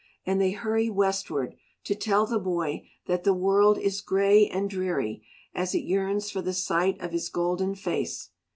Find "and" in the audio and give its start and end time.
0.25-0.41, 4.47-4.67